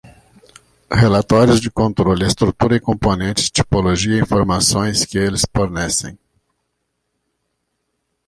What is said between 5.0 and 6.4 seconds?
que eles fornecem.